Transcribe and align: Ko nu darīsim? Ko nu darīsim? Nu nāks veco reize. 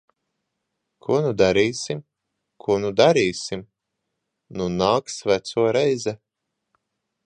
Ko 1.07 1.19
nu 1.25 1.33
darīsim? 1.41 2.01
Ko 2.65 2.79
nu 2.87 2.93
darīsim? 3.03 3.65
Nu 4.59 4.71
nāks 4.81 5.23
veco 5.33 5.71
reize. 5.81 6.21